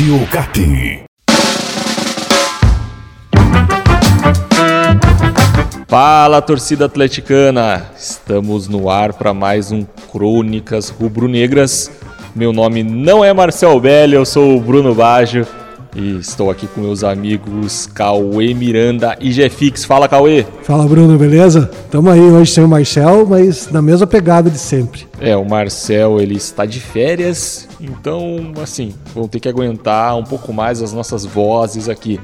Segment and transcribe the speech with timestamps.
[0.00, 1.04] Brasil Cap.
[5.86, 7.90] Fala, torcida atleticana!
[7.98, 11.90] Estamos no ar para mais um Crônicas Rubro-Negras.
[12.34, 15.46] Meu nome não é Marcel Belli, eu sou o Bruno Baggio
[15.94, 19.84] e estou aqui com meus amigos Cauê Miranda e Jefix.
[19.84, 20.44] Fala, Cauê!
[20.62, 21.70] Fala, Bruno, beleza?
[21.90, 25.06] Tamo aí hoje sem o Marcel, mas na mesma pegada de sempre.
[25.20, 30.52] É, o Marcel ele está de férias, então, assim, vão ter que aguentar um pouco
[30.52, 32.20] mais as nossas vozes aqui.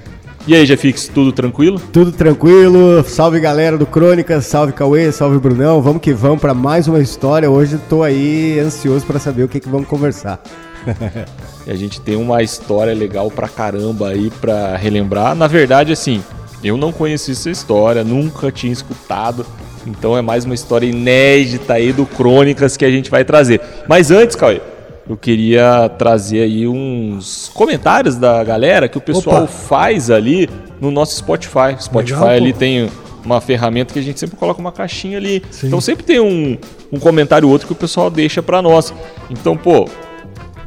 [0.46, 1.80] E aí, Jefix, tudo tranquilo?
[1.93, 3.02] Tudo tranquilo.
[3.02, 5.83] Salve galera do Crônicas, salve Cauê, salve Brunão.
[5.83, 7.51] Vamos que vamos para mais uma história.
[7.51, 10.41] Hoje estou aí ansioso para saber o que, que vamos conversar.
[11.66, 15.34] e a gente tem uma história legal pra caramba aí pra relembrar.
[15.34, 16.23] Na verdade, assim,
[16.62, 19.45] eu não conheci essa história, nunca tinha escutado.
[19.87, 23.60] Então é mais uma história inédita aí do Crônicas que a gente vai trazer.
[23.88, 24.60] Mas antes, Cauê,
[25.09, 29.46] eu queria trazer aí uns comentários da galera que o pessoal Opa.
[29.46, 30.49] faz ali
[30.80, 31.77] no nosso Spotify.
[31.80, 32.59] Spotify Legal, ali pô.
[32.59, 32.90] tem
[33.24, 35.43] uma ferramenta que a gente sempre coloca uma caixinha ali.
[35.51, 35.68] Sim.
[35.68, 36.57] Então sempre tem um,
[36.93, 38.93] um comentário ou outro que o pessoal deixa para nós.
[39.30, 39.88] Então, pô,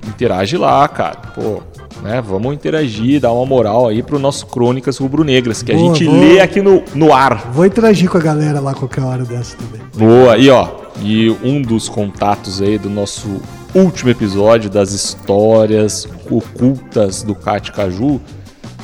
[0.10, 1.18] interage lá, cara.
[1.34, 1.62] Pô,
[2.02, 2.22] né?
[2.22, 6.18] Vamos interagir, dar uma moral aí pro nosso Crônicas Rubro-Negras, que boa, a gente boa.
[6.18, 7.52] lê aqui no, no ar.
[7.54, 9.82] Vou interagir com a galera lá qualquer hora dessa também.
[9.96, 10.68] Boa, e ó,
[11.02, 13.42] e um dos contatos aí do nosso
[13.74, 18.20] último episódio das histórias ocultas do Cat Caju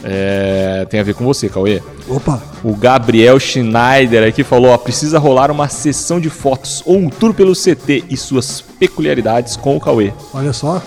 [0.08, 1.82] é, tem a ver com você, Cauê.
[2.08, 2.40] Opa!
[2.64, 7.34] O Gabriel Schneider aqui falou: ó, precisa rolar uma sessão de fotos ou um tour
[7.34, 10.14] pelo CT e suas peculiaridades com o Cauê.
[10.32, 10.80] Olha só.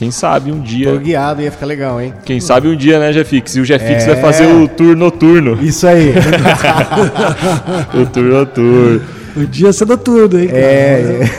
[0.00, 0.94] Quem sabe um dia.
[0.94, 2.14] Tô guiado, ia ficar legal, hein?
[2.24, 3.56] Quem sabe um dia, né, Jefix?
[3.56, 4.14] E o Jefix é...
[4.14, 5.62] vai fazer o tour noturno.
[5.62, 6.14] Isso aí.
[7.92, 9.02] o tour noturno.
[9.36, 10.58] O dia ser noturno, hein, cara?
[10.58, 11.30] É.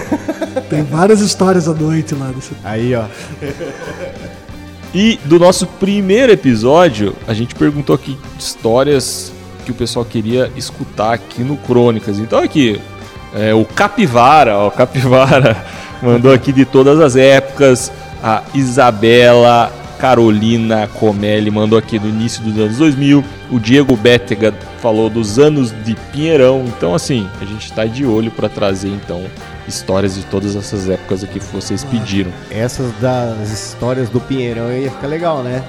[0.70, 2.28] Tem várias histórias à noite lá.
[2.36, 2.52] Nesse...
[2.64, 3.06] Aí, ó.
[4.94, 9.34] E do nosso primeiro episódio, a gente perguntou aqui histórias
[9.66, 12.20] que o pessoal queria escutar aqui no Crônicas.
[12.20, 12.80] Então aqui,
[13.34, 15.58] é, o Capivara, ó, o Capivara
[16.00, 17.92] mandou aqui de todas as épocas,
[18.24, 24.52] a Isabela Carolina Comelli mandou aqui do início dos anos 2000, o Diego Bétega
[24.82, 26.66] falou dos anos de Pinheirão.
[26.66, 29.24] Então assim, a gente está de olho para trazer então
[29.68, 32.32] histórias de todas essas épocas aqui que vocês pediram.
[32.50, 35.64] Essas das histórias do Pinheirão ia ficar legal, né?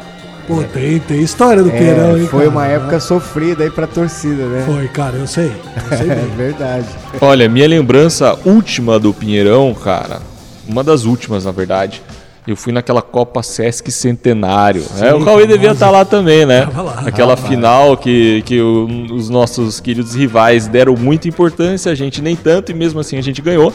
[0.47, 0.65] Pô, é.
[0.65, 2.51] tem, tem história do é, Pinheirão, hein, Foi cara?
[2.51, 4.65] uma época sofrida aí pra torcida, né?
[4.67, 5.53] Foi, cara, eu sei.
[5.91, 6.89] Eu sei é verdade.
[7.21, 10.21] Olha, minha lembrança última do Pinheirão, cara,
[10.67, 12.03] uma das últimas, na verdade,
[12.47, 14.83] eu fui naquela Copa Sesc Centenário.
[14.83, 16.69] Sim, é, o Cauê devia estar tá lá também, né?
[16.75, 22.21] Lá, Aquela final que, que o, os nossos queridos rivais deram muita importância, a gente
[22.21, 23.73] nem tanto, e mesmo assim a gente ganhou.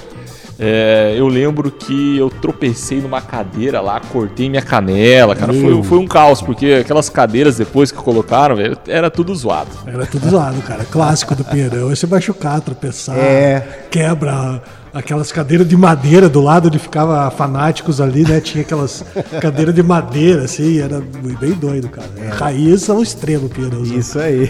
[0.60, 5.54] É, eu lembro que eu tropecei numa cadeira lá, cortei minha canela, cara.
[5.54, 9.70] Foi, foi um caos, porque aquelas cadeiras depois que colocaram, velho, era tudo zoado.
[9.86, 10.84] Era tudo zoado, cara.
[10.86, 11.90] Clássico do Pinheirão.
[11.90, 13.86] Você machucar, tropeçar, é.
[13.92, 14.62] quebra
[14.94, 18.42] aquelas cadeiras de madeira do lado onde ficava fanáticos ali, né?
[18.42, 19.06] Tinha aquelas
[19.40, 21.00] cadeiras de madeira, assim, era
[21.40, 22.08] bem doido, cara.
[22.18, 22.30] É.
[22.30, 23.84] Raiz ao extremo, Pinheirão.
[23.84, 24.50] Isso aí.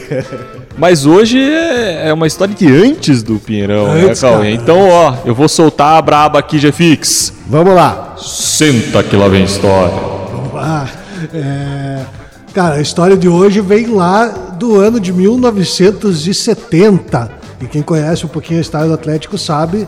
[0.78, 4.52] Mas hoje é, é uma história de antes do Pinheirão, né, antes, né, Cauê?
[4.52, 7.34] Então, ó, eu vou soltar a braba aqui, Jefix.
[7.48, 8.16] Vamos lá.
[8.18, 9.96] Senta que lá vem história.
[10.32, 10.88] Vamos lá.
[11.34, 12.06] É...
[12.54, 17.32] Cara, a história de hoje vem lá do ano de 1970.
[17.60, 19.88] E quem conhece um pouquinho a história do Atlético sabe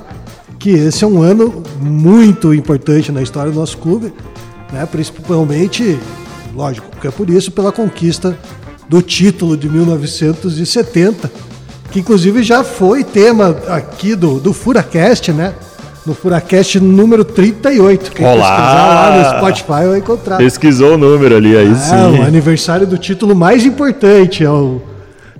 [0.58, 4.12] que esse é um ano muito importante na história do nosso clube,
[4.74, 4.88] né?
[4.92, 6.00] principalmente,
[6.54, 8.36] lógico, porque é por isso, pela conquista
[8.90, 11.32] do título de 1970,
[11.92, 15.54] que inclusive já foi tema aqui do, do Furacast, né?
[16.06, 18.12] No Furacast número 38.
[18.12, 18.34] Quem Olá.
[18.36, 20.38] pesquisar lá no Spotify vai encontrar.
[20.38, 22.20] Pesquisou o número ali, aí é, sim.
[22.20, 24.82] o aniversário do título mais importante, é o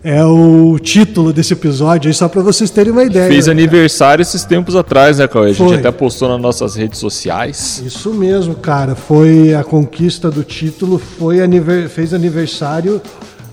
[0.02, 3.28] é o título desse episódio aí, só para vocês terem uma ideia.
[3.28, 5.50] Fez aniversário esses tempos atrás, né, Cauê?
[5.50, 5.76] A gente Foi.
[5.76, 7.84] até postou nas nossas redes sociais.
[7.86, 8.96] Isso mesmo, cara.
[8.96, 11.90] Foi a conquista do título, foi aniver...
[11.90, 13.02] fez aniversário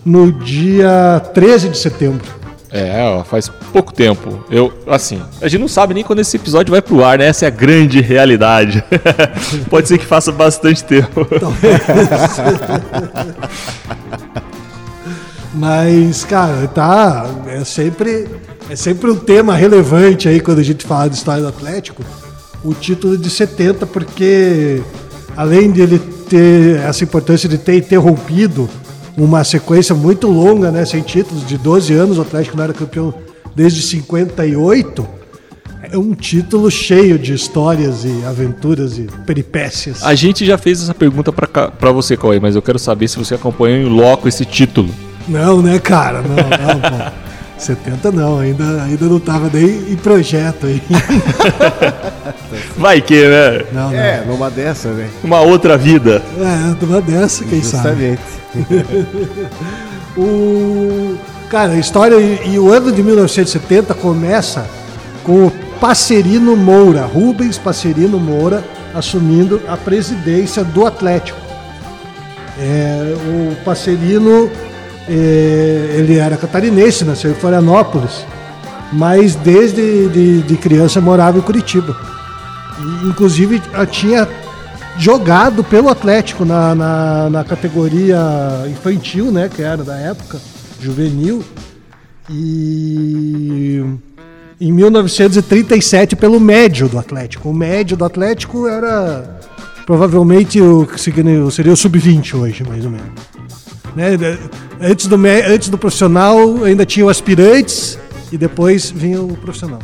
[0.06, 2.24] no dia 13 de setembro.
[2.70, 4.44] É, ó, faz pouco tempo.
[4.48, 7.26] Eu, assim, a gente não sabe nem quando esse episódio vai pro ar, né?
[7.26, 8.84] Essa é a grande realidade.
[9.68, 11.26] Pode ser que faça bastante tempo.
[15.54, 17.26] Mas, cara, tá.
[17.48, 18.28] É sempre,
[18.70, 22.04] é sempre um tema relevante aí quando a gente fala de história do Atlético.
[22.62, 24.82] O título de 70, porque
[25.36, 25.98] além de ele
[26.28, 28.68] ter essa importância de ter interrompido
[29.16, 33.14] uma sequência muito longa, né, sem títulos, de 12 anos, o Atlético não era campeão
[33.54, 35.06] desde 58.
[35.90, 40.02] É um título cheio de histórias e aventuras e peripécias.
[40.02, 43.34] A gente já fez essa pergunta pra você, Cauê, mas eu quero saber se você
[43.34, 44.92] acompanhou em loco esse título.
[45.28, 46.22] Não, né, cara?
[46.22, 47.26] Não, não, pô.
[47.58, 50.82] 70 não, ainda, ainda não tava nem em projeto aí.
[52.76, 53.64] Vai que, né?
[53.72, 53.98] Não, não.
[53.98, 55.08] É, numa dessa, né?
[55.24, 56.22] Uma outra vida.
[56.38, 58.18] É, uma dessa, quem sabe.
[60.16, 61.18] O...
[61.50, 64.66] Cara, a história e, e o ano de 1970 começa
[65.22, 68.64] com o Passerino Moura, Rubens Passerino Moura,
[68.94, 71.38] assumindo a presidência do Atlético.
[72.58, 74.50] É, o Passerino,
[75.08, 78.24] é, ele era catarinense, nasceu em Florianópolis,
[78.92, 81.94] mas desde de, de criança morava em Curitiba.
[82.80, 84.26] E, inclusive, tinha
[84.98, 88.18] jogado pelo Atlético na, na, na categoria
[88.68, 90.40] infantil, né, que era da época,
[90.80, 91.44] juvenil.
[92.30, 93.82] E
[94.60, 97.50] em 1937 pelo médio do Atlético.
[97.50, 99.38] O médio do Atlético era
[99.84, 103.06] provavelmente o que seria o sub-20 hoje, mais ou menos.
[103.94, 104.38] Né?
[104.80, 107.98] Antes do, antes do profissional ainda tinha o aspirantes
[108.32, 109.80] e depois vinha o profissional.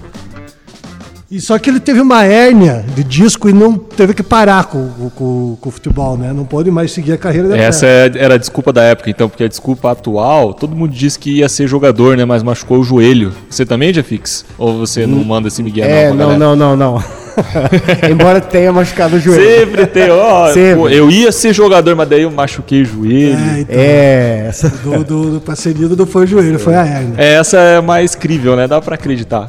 [1.35, 4.87] E só que ele teve uma hérnia de disco e não teve que parar com,
[5.17, 6.31] com- com o futebol, né?
[6.31, 7.63] Não pôde mais seguir a carreira dele.
[7.63, 11.17] Essa é- era a desculpa da época, então, porque a desculpa atual, todo mundo diz
[11.17, 12.27] que ia ser jogador, né?
[12.27, 13.33] Mas machucou o joelho.
[13.49, 14.45] Você também, Jafix?
[14.59, 16.39] Ou você não manda esse Miguel É, não, galera?
[16.39, 17.03] não, não, não.
[18.11, 19.43] Embora tenha machucado o joelho.
[19.59, 20.53] Sempre tem, ó.
[20.53, 20.77] Sempre.
[20.77, 23.39] pô, eu ia ser jogador, mas daí eu machuquei o joelho.
[23.39, 24.69] É, então, É, essa.
[24.69, 27.15] do, do, do parceiro não foi o joelho, foi a hérnia.
[27.17, 28.69] É, essa é mais crível, né?
[28.69, 29.49] Dá pra acreditar.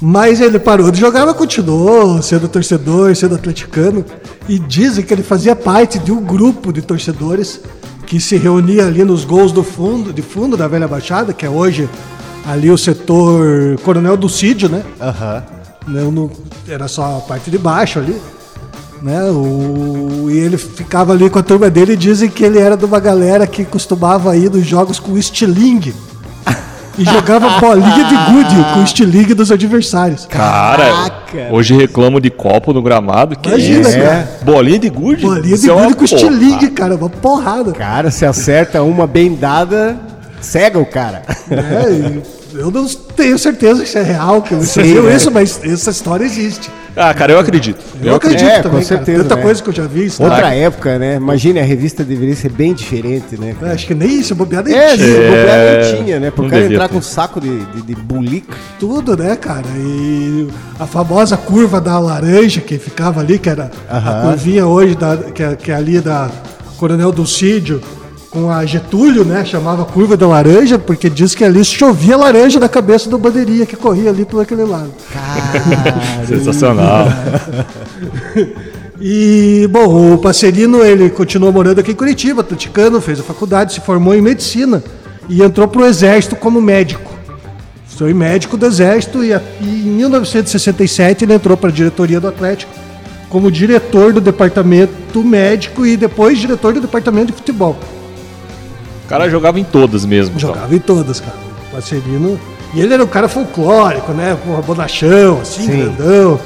[0.00, 4.04] Mas ele parou de jogar, mas continuou sendo torcedor, sendo atleticano.
[4.48, 7.60] E dizem que ele fazia parte de um grupo de torcedores
[8.06, 11.50] que se reunia ali nos gols do fundo, de fundo da Velha Baixada, que é
[11.50, 11.88] hoje
[12.46, 14.82] ali o setor Coronel Dulcídio, né?
[15.00, 15.42] Aham.
[15.86, 16.30] Não-
[16.66, 18.16] era só a parte de baixo ali.
[19.02, 19.22] Né?
[19.30, 22.84] O, e ele ficava ali com a turma dele e dizem que ele era de
[22.84, 25.94] uma galera que costumava ir nos jogos com estilingue.
[26.98, 30.26] E jogava bolinha de gude com o estilingue dos adversários.
[30.26, 31.48] Cara, Caraca.
[31.52, 33.36] hoje reclamo de copo no gramado.
[33.36, 33.98] Que Imagina, isso?
[33.98, 34.28] cara.
[34.42, 35.22] Bolinha de gude?
[35.22, 36.70] Bolinha de é gude com estilingue, porra.
[36.72, 36.96] cara.
[36.96, 37.72] Uma porrada.
[37.72, 39.96] Cara, se acerta uma bem dada,
[40.40, 41.22] cega o cara.
[41.50, 42.18] É,
[42.54, 45.16] eu não tenho certeza que isso é real, que você Sim, viu né?
[45.16, 46.70] isso, mas essa história existe.
[46.96, 47.78] Ah, cara, eu acredito.
[48.02, 49.22] Eu, acredito É, também, com certeza.
[49.22, 49.42] Tanta né?
[49.42, 50.06] coisa que eu já vi.
[50.06, 50.60] isso, Outra né?
[50.62, 51.14] época, né?
[51.16, 53.54] Imagine, a revista deveria ser bem diferente, né?
[53.60, 53.72] cara?
[53.72, 55.28] Acho que nem isso, bobeada É, nem se tinha.
[55.28, 55.58] bobear
[55.94, 56.30] não tinha, né?
[56.32, 56.92] Pro não cara devia entrar ter.
[56.94, 58.56] com um saco de, de, de bulica.
[58.80, 59.62] tudo, né, cara?
[59.76, 60.48] E
[60.80, 64.30] a famosa curva da laranja que ficava ali, que era a Aham.
[64.30, 66.28] curvinha hoje, da, que, é- que é ali da
[66.78, 67.80] Coronel Dulcídio
[68.30, 69.44] com a Getúlio, né?
[69.44, 73.76] Chamava curva da laranja, porque diz que ali chovia laranja da cabeça do bandeirinha que
[73.76, 74.92] corria ali por aquele lado.
[76.26, 77.06] Sensacional.
[79.00, 83.80] E, bom, o Passerino, ele continuou morando aqui em Curitiba, atleticano, fez a faculdade, se
[83.80, 84.82] formou em medicina
[85.28, 87.16] e entrou para o exército como médico.
[87.86, 92.72] Foi médico do exército e, e em 1967 ele entrou para a diretoria do Atlético
[93.28, 97.76] como diretor do departamento médico e depois diretor do departamento de futebol.
[99.08, 100.36] O cara jogava em todas mesmo.
[100.36, 100.50] então.
[100.50, 101.34] Jogava em todas, cara.
[101.72, 102.38] O Passerino.
[102.74, 104.36] E ele era um cara folclórico, né?
[104.44, 105.94] Porra, bonachão, assim, Sim.
[105.96, 106.38] grandão.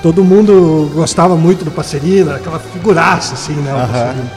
[0.00, 1.72] Todo mundo gostava muito do
[2.30, 3.72] era aquela figuraça, assim, né?
[3.72, 3.88] O Aham.
[3.88, 4.30] Passerino.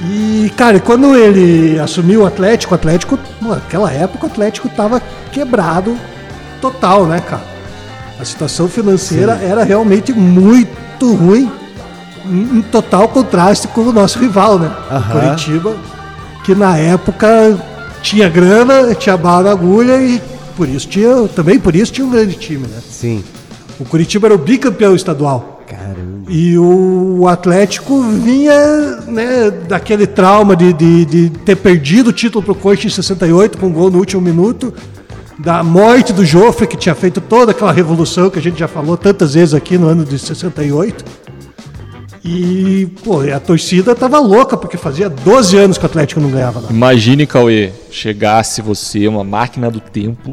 [0.00, 5.00] E, cara, quando ele assumiu o Atlético, o Atlético, mano, naquela época o Atlético tava
[5.30, 5.96] quebrado
[6.60, 7.44] total, né, cara?
[8.18, 11.48] A situação financeira era realmente muito ruim,
[12.26, 14.72] em total contraste com o nosso rival, né?
[14.90, 15.20] O Aham.
[15.20, 15.76] Curitiba,
[16.44, 17.58] que na época
[18.02, 20.20] tinha grana, tinha bala na agulha e
[20.56, 22.78] por isso tinha, também por isso tinha um grande time, né?
[22.88, 23.24] Sim.
[23.78, 25.62] O Curitiba era o bicampeão estadual.
[25.66, 26.24] Caramba.
[26.28, 32.54] E o Atlético vinha né, daquele trauma de, de, de ter perdido o título pro
[32.54, 34.72] Coxa em 68 com um gol no último minuto,
[35.38, 38.96] da morte do Joffre, que tinha feito toda aquela revolução que a gente já falou
[38.96, 41.04] tantas vezes aqui no ano de 68.
[42.24, 46.60] E, pô, a torcida tava louca, porque fazia 12 anos que o Atlético não ganhava
[46.60, 46.72] nada.
[46.72, 50.32] Imagine, Cauê, chegasse você, uma máquina do tempo,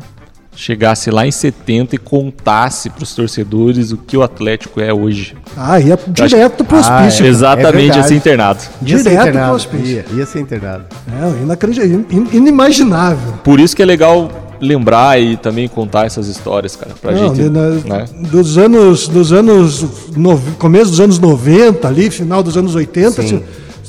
[0.55, 5.35] chegasse lá em 70 e contasse pros torcedores o que o Atlético é hoje.
[5.57, 7.19] Ah, ia direto pro Ah, hospício.
[7.19, 7.29] cara.
[7.29, 8.59] Exatamente, é ia ser internado.
[8.59, 9.55] Ia ser Direto pro internado.
[9.55, 9.87] hospício.
[9.87, 10.85] Ia, ia ser internado.
[11.11, 13.33] É, inacreditável, in- inimaginável.
[13.43, 14.29] Por isso que é legal
[14.61, 18.05] lembrar e também contar essas histórias, cara, pra Não, gente, na- né?
[18.29, 19.85] dos anos, dos anos
[20.15, 23.27] nove- começo dos anos 90 ali, final dos anos 80, Sim.
[23.27, 23.43] assim,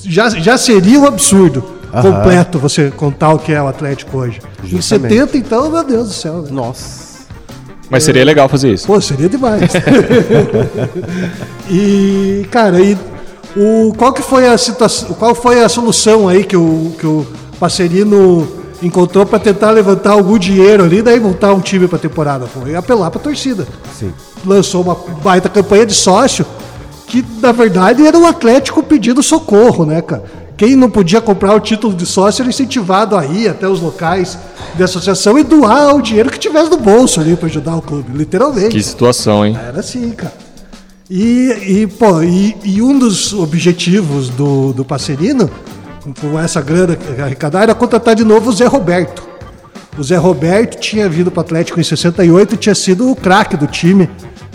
[0.04, 2.02] já, já seria um absurdo Aham.
[2.12, 4.40] completo você contar o que é o Atlético hoje.
[4.64, 5.14] Em Justamente.
[5.14, 6.42] 70, então, meu Deus do céu.
[6.42, 6.48] né?
[6.52, 7.10] Nossa.
[7.90, 8.86] Mas seria legal fazer isso.
[8.86, 9.72] Pô, seria demais.
[11.68, 12.96] e, cara, e
[13.56, 17.26] o, qual que foi a situação, qual foi a solução aí que o, que o
[17.58, 18.46] Passerino
[18.82, 22.46] encontrou para tentar levantar algum dinheiro ali, daí montar um time para temporada?
[22.46, 23.66] Foi apelar para torcida.
[23.98, 24.12] Sim.
[24.44, 26.46] Lançou uma baita campanha de sócio,
[27.06, 30.24] que na verdade era o Atlético pedindo socorro, né, cara?
[30.56, 34.38] Quem não podia comprar o título de sócio era incentivado a ir até os locais
[34.76, 38.12] de associação e doar o dinheiro que tivesse no bolso ali para ajudar o clube,
[38.14, 38.68] literalmente.
[38.68, 39.58] Que situação, hein?
[39.58, 40.34] Era assim, cara.
[41.08, 45.50] E, e pô, e, e um dos objetivos do, do Passerino,
[46.20, 49.22] com essa grana arrecadada, era contratar de novo o Zé Roberto.
[49.98, 53.56] O Zé Roberto tinha vindo para o Atlético em 68 e tinha sido o craque
[53.56, 54.08] do time,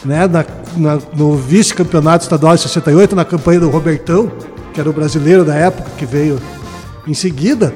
[0.04, 0.28] né?
[0.28, 4.32] Na, na, no vice-campeonato estadual em 68, na campanha do Robertão,
[4.74, 6.40] que era o brasileiro da época, que veio
[7.08, 7.76] em seguida.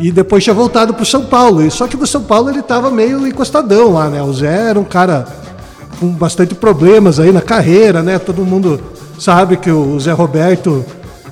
[0.00, 1.62] E depois tinha voltado para o São Paulo.
[1.62, 4.22] E só que no São Paulo ele estava meio encostadão lá, né?
[4.22, 5.26] O Zé era um cara
[5.98, 8.18] com bastante problemas aí na carreira, né?
[8.18, 8.80] Todo mundo
[9.18, 10.84] sabe que o Zé Roberto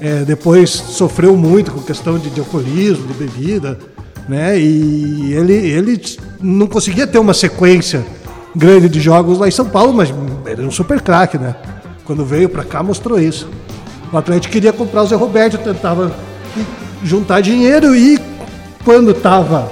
[0.06, 3.76] é, depois sofreu muito com questão de, de alcoolismo, de bebida,
[4.28, 4.56] né?
[4.56, 6.00] E ele, ele
[6.40, 8.06] não conseguia ter uma sequência
[8.54, 10.14] grande de jogos lá em São Paulo, mas
[10.46, 11.56] era um super craque, né?
[12.04, 13.48] Quando veio para cá mostrou isso.
[14.12, 16.14] O Atlético queria comprar o Zé Roberto, tentava
[17.02, 18.16] juntar dinheiro e
[18.84, 19.68] quando estava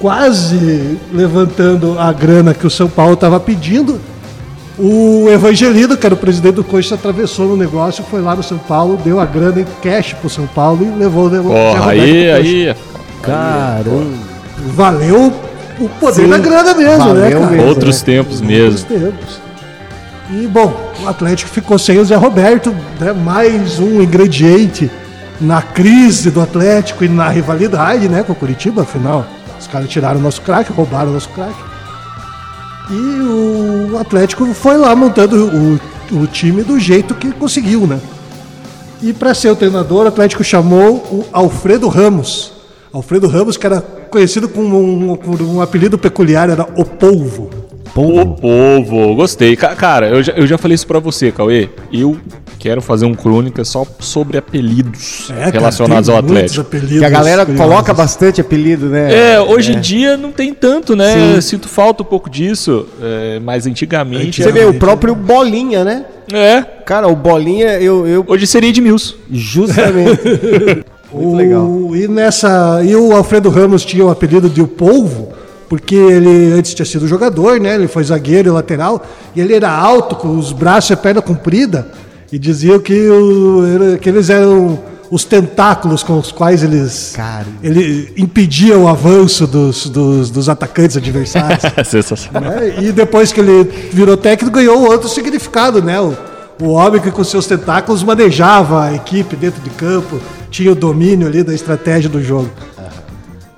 [0.00, 4.00] quase levantando a grana que o São Paulo estava pedindo,
[4.78, 8.58] o Evangelino, que era o presidente do Coxa, atravessou no negócio, foi lá no São
[8.58, 12.76] Paulo, deu a grana em cash pro São Paulo e levou o Porra, aí, aí.
[13.20, 14.06] Caramba.
[14.74, 15.32] Valeu
[15.80, 17.52] o poder Sim, da grana mesmo, né, valeu cara?
[17.52, 17.68] mesmo.
[17.68, 18.78] Outros tempos mesmo.
[18.78, 19.40] Outros tempos.
[20.30, 23.12] E, bom, o Atlético ficou sem o Zé Roberto, né?
[23.12, 24.90] mais um ingrediente
[25.40, 29.26] na crise do Atlético e na rivalidade né, com o Curitiba, afinal,
[29.58, 31.67] os caras tiraram o nosso craque, roubaram o nosso craque.
[32.90, 35.78] E o Atlético foi lá montando
[36.12, 38.00] o, o time do jeito que conseguiu, né?
[39.02, 42.52] E para ser o treinador, o Atlético chamou o Alfredo Ramos.
[42.92, 47.50] Alfredo Ramos, que era conhecido com um, com um apelido peculiar, era O Polvo.
[47.94, 49.56] O povo, gostei.
[49.56, 51.68] Ca- Cara, eu já, eu já falei isso pra você, Cauê.
[51.92, 52.16] Eu
[52.58, 56.60] quero fazer um crônica só sobre apelidos É, cara, relacionados ao Atlético.
[56.62, 57.66] apelidos Que a galera curiosos.
[57.70, 59.34] coloca bastante apelido, né?
[59.34, 61.34] É, hoje em dia não tem tanto, né?
[61.36, 61.40] Sim.
[61.40, 62.86] Sinto falta um pouco disso.
[63.00, 64.42] é, mas antigamente.
[64.42, 66.04] Você vê, o próprio Bolinha, né?
[66.32, 66.62] É.
[66.84, 69.14] Cara, o Bolinha, eu, eu Hoje seria Edmilson.
[69.30, 70.20] justamente.
[71.12, 71.96] Muito O- legal.
[71.96, 72.82] E nessa.
[72.84, 75.30] E o Alfredo Ramos tinha o apelido de o Polvo,
[75.68, 77.74] porque ele antes tinha sido jogador, né?
[77.76, 79.02] Ele foi zagueiro e lateral,
[79.34, 81.86] e ele era alto, com os braços e a perna comprida,
[82.32, 84.78] e diziam que, o- que eles eram
[85.10, 87.46] os tentáculos com os quais eles Cara.
[87.62, 91.60] ele impediam o avanço dos, dos, dos atacantes adversários.
[91.88, 92.42] Sensacional.
[92.52, 92.74] né?
[92.82, 95.98] E depois que ele virou técnico, ganhou outro significado, né?
[95.98, 96.14] O,
[96.60, 100.20] o homem que com seus tentáculos manejava a equipe dentro de campo,
[100.50, 102.50] tinha o domínio ali da estratégia do jogo.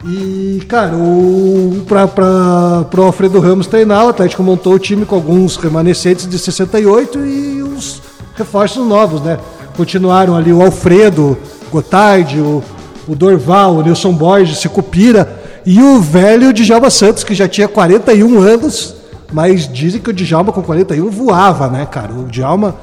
[0.04, 5.56] E, cara, o, pra, pro Alfredo Ramos treinar, o Atlético montou o time com alguns
[5.56, 8.00] remanescentes de 68 e os
[8.40, 9.38] reforços novos, né?
[9.76, 11.38] Continuaram ali o Alfredo,
[11.70, 12.62] Gotardi, o,
[13.06, 18.40] o Dorval, o Nilson Borges, Sicupira e o velho Djalma Santos, que já tinha 41
[18.40, 18.94] anos,
[19.32, 22.12] mas dizem que o Djalma com 41 voava, né, cara?
[22.12, 22.74] O Djalma,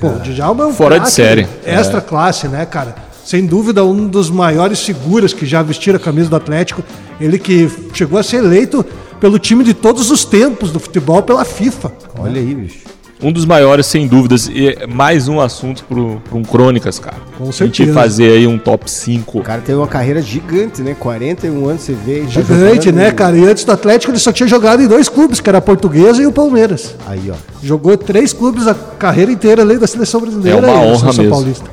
[0.00, 1.46] pô, o Djalma é um Fora de série.
[1.64, 2.94] Extra classe, né, cara?
[3.24, 6.82] Sem dúvida, um dos maiores figuras que já vestiram a camisa do Atlético.
[7.20, 8.84] Ele que chegou a ser eleito
[9.20, 11.92] pelo time de todos os tempos do futebol pela FIFA.
[12.18, 12.90] Olha aí, bicho.
[13.22, 14.48] Um dos maiores, sem dúvidas.
[14.48, 17.16] E é mais um assunto pro um Crônicas, cara.
[17.36, 17.92] Com A gente certeza.
[17.92, 19.38] fazer aí um top 5.
[19.38, 20.96] O cara tem uma carreira gigante, né?
[20.98, 22.20] 41 anos, você vê.
[22.20, 23.36] tá Gigante, jogando né, cara?
[23.36, 26.22] E antes do Atlético ele só tinha jogado em dois clubes, que era a Portuguesa
[26.22, 26.94] e o Palmeiras.
[27.06, 27.34] Aí, ó.
[27.62, 30.58] Jogou três clubes a carreira inteira além da seleção brasileira.
[30.58, 31.30] É uma e da honra seleção mesmo.
[31.30, 31.70] Paulista.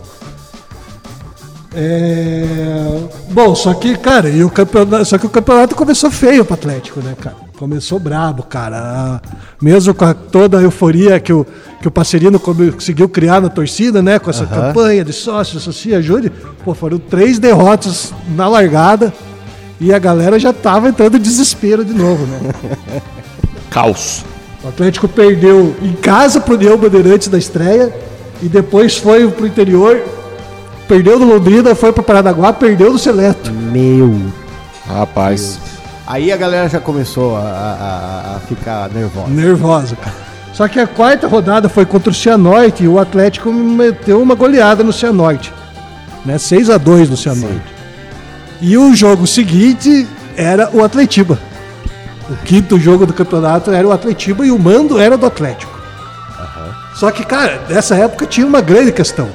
[1.73, 3.03] É...
[3.31, 6.99] Bom, só que, cara, e o campeonato, só que o campeonato começou feio pro Atlético,
[7.01, 7.46] né, cara?
[7.57, 9.19] Começou brabo, cara.
[9.59, 11.45] Mesmo com a- toda a euforia que o,
[11.81, 14.19] que o Passerino conseguiu criar na torcida, né?
[14.19, 16.31] Com essa campanha de sócio, associa, ajude.
[16.63, 19.11] Pô, foram três derrotas na largada
[19.79, 23.01] e a galera já tava entrando em desespero de novo, né?
[23.71, 24.23] Caos.
[24.63, 27.91] O Atlético perdeu em casa pro União Bandeirantes da estreia
[28.41, 29.99] e depois foi pro interior,
[30.87, 33.51] perdeu do Londrina, foi pro Paranaguá, perdeu do Seleto.
[33.51, 34.15] Meu.
[34.87, 35.59] Rapaz.
[36.07, 39.27] Aí a galera já começou a, a- a ficar nervosa.
[39.27, 40.15] Nervosa, cara.
[40.53, 44.83] Só que a quarta rodada foi contra o Cianorte e o Atlético meteu uma goleada
[44.83, 45.53] no Cianorte.
[46.25, 46.37] Né?
[46.37, 47.61] 6 a 2 no Cianorte.
[48.61, 51.37] E o jogo seguinte era o Atletiba.
[52.29, 55.77] O quinto jogo do campeonato era o Atletiba e o mando era do Atlético.
[56.95, 59.29] Só que, cara, nessa época tinha uma grande questão.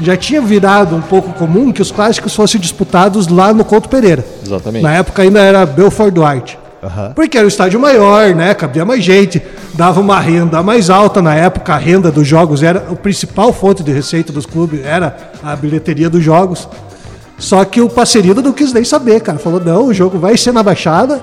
[0.00, 4.24] Já tinha virado um pouco comum que os clássicos fossem disputados lá no Couto Pereira.
[4.44, 4.82] Exatamente.
[4.82, 6.58] Na época ainda era Belfort Duarte.
[7.14, 8.54] Porque era o estádio maior, né?
[8.54, 9.42] Cabia mais gente,
[9.74, 11.74] dava uma renda mais alta na época.
[11.74, 16.08] A renda dos jogos era a principal fonte de receita dos clubes, era a bilheteria
[16.08, 16.66] dos jogos.
[17.38, 19.38] Só que o parceiro não quis nem saber, cara.
[19.38, 21.22] Falou: não, o jogo vai ser na Baixada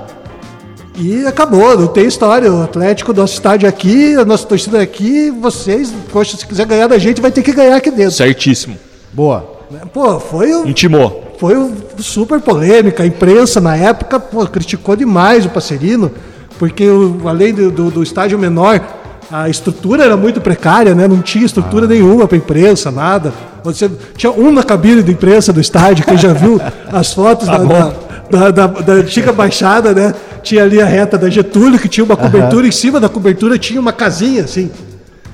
[0.98, 2.52] e acabou, não tem história.
[2.52, 6.98] O Atlético, nosso estádio aqui, a nossa torcida aqui, vocês, poxa, se quiser ganhar da
[6.98, 8.12] gente, vai ter que ganhar aqui dentro.
[8.12, 8.76] Certíssimo.
[9.14, 9.58] Boa.
[9.94, 11.36] Pô, foi o Intimou.
[11.40, 13.04] foi um super polêmica.
[13.04, 16.12] A imprensa na época pô, criticou demais o Passerino,
[16.58, 18.82] porque o- além do, do- do estádio menor,
[19.30, 21.06] a estrutura era muito precária, né?
[21.08, 23.34] Não tinha estrutura nenhuma para imprensa, nada.
[23.64, 26.62] Você tinha uma cabine de imprensa do estádio, quem já viu
[26.92, 27.94] as fotos da, da,
[28.30, 30.14] da, da- da antiga baixada, né?
[30.44, 33.80] Tinha ali a reta da Getúlio, que tinha uma cobertura, em cima da cobertura tinha
[33.80, 34.70] uma casinha assim,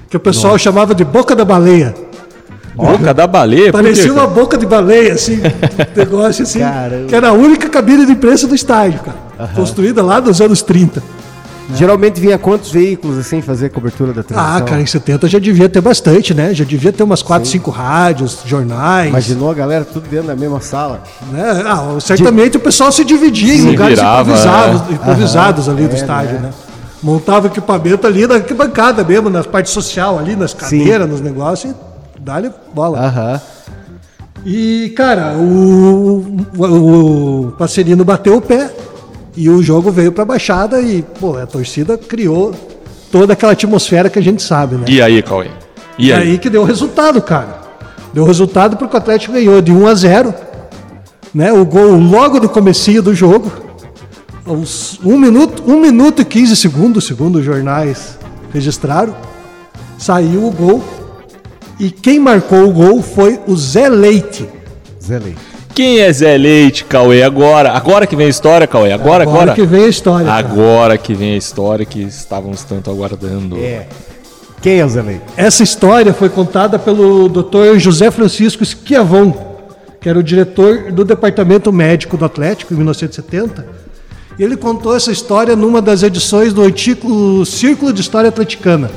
[0.10, 1.94] que o pessoal chamava de boca da baleia.
[2.76, 3.72] Boca da baleia?
[3.72, 5.42] Parecia uma boca de baleia, assim, um
[5.96, 6.60] negócio assim.
[6.60, 7.06] Caramba.
[7.08, 9.50] Que era a única cabine de imprensa do estádio, cara.
[9.56, 11.02] Construída lá nos anos 30.
[11.76, 14.58] Geralmente vinha quantos veículos assim fazer cobertura da transmissão?
[14.58, 16.54] Ah, cara, em 70 já devia ter bastante, né?
[16.54, 19.10] Já devia ter umas 4, 5 rádios, jornais.
[19.10, 21.02] Imaginou a galera tudo dentro da mesma sala?
[21.32, 21.64] Né?
[21.66, 24.94] Ah, certamente o pessoal se dividia em Se lugares virava, improvisados, é.
[24.94, 26.40] improvisados ali do É, estádio, né?
[26.48, 26.54] né?
[27.02, 32.20] Montava equipamento ali na arquibancada mesmo, na parte social ali, nas cadeiras, nos negócios, e
[32.20, 33.00] dá-lhe bola.
[33.00, 33.42] Aham.
[34.46, 38.70] E, cara, o, o, o Passerino bateu o pé
[39.36, 42.54] e o jogo veio pra Baixada e, pô, a torcida criou
[43.12, 44.86] toda aquela atmosfera que a gente sabe, né?
[44.88, 45.48] E aí, Cauê?
[45.98, 46.32] E E aí?
[46.32, 47.62] aí que deu resultado, cara.
[48.14, 50.34] Deu resultado porque o Atlético ganhou de 1 a 0,
[51.34, 51.52] né?
[51.52, 53.52] O gol logo do comecinho do jogo.
[54.46, 58.18] Aos 1 minuto, 1 minuto e 15 segundos, segundo os jornais
[58.54, 59.16] registraram,
[59.98, 60.84] saiu o gol.
[61.80, 64.48] E quem marcou o gol foi o Zé Leite.
[65.04, 65.40] Zé Leite.
[65.74, 67.24] Quem é Zé Leite, Cauê?
[67.24, 67.72] Agora.
[67.72, 68.92] Agora que vem a história, Cauê.
[68.92, 69.54] Agora, agora.
[69.54, 70.28] que vem a história.
[70.28, 70.38] cara.
[70.38, 73.58] Agora que vem a história que estávamos tanto aguardando.
[73.58, 73.88] É.
[74.62, 75.24] Quem é o Zé Leite?
[75.36, 77.78] Essa história foi contada pelo Dr.
[77.80, 79.34] José Francisco Schiavon,
[80.00, 83.66] que era o diretor do departamento médico do Atlético em 1970.
[84.38, 88.90] E ele contou essa história numa das edições do antigo Círculo de História Atleticana,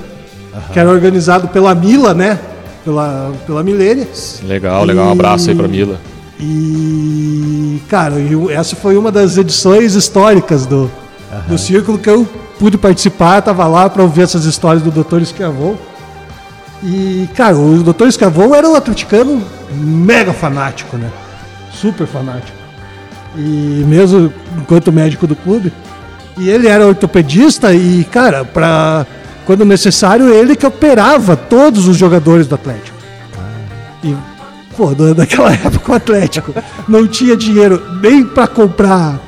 [0.73, 2.39] que era organizado pela Mila, né?
[2.85, 4.07] Pela, pela Milênia.
[4.45, 5.09] Legal, legal.
[5.09, 5.99] Um abraço aí pra Mila.
[6.39, 10.91] E, cara, e o- essa foi uma das edições históricas do,
[11.49, 12.27] do Círculo que eu
[12.59, 15.21] pude participar, tava lá para ouvir essas histórias do Dr.
[15.23, 15.75] Esquiavon.
[16.83, 18.07] E, cara, o Dr.
[18.07, 21.11] Esquiavon era um atleticano mega fanático, né?
[21.73, 22.57] Super fanático.
[23.37, 25.73] E mesmo enquanto médico do clube.
[26.39, 29.07] E ele era ortopedista e, cara, pra,
[29.47, 32.97] quando necessário, ele que operava todos os jogadores do Atlético.
[34.05, 34.15] E,
[34.77, 36.55] pô, daquela época o Atlético
[36.87, 39.21] não tinha dinheiro nem para comprar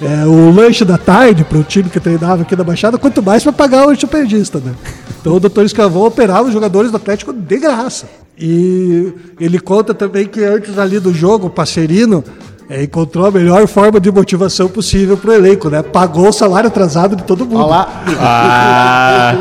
[0.00, 3.42] é, o lanche da tarde para o time que treinava aqui na Baixada, quanto mais
[3.42, 4.74] para pagar o ortopedista, né?
[5.20, 8.06] Então o doutor Escavão operava os jogadores do Atlético de graça.
[8.36, 12.24] E ele conta também que antes ali do jogo, o Passerino
[12.70, 15.82] é, encontrou a melhor forma de motivação possível pro elenco, né?
[15.82, 17.58] Pagou o salário atrasado de todo mundo.
[17.60, 18.04] Olha lá.
[18.18, 19.34] Ah,